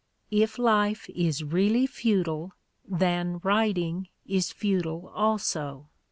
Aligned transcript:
If 0.31 0.57
life 0.57 1.07
is 1.11 1.43
really 1.43 1.85
futile, 1.85 2.53
then 2.83 3.37
writing 3.43 4.07
is 4.25 4.51
futile 4.51 5.11
also. 5.13 5.89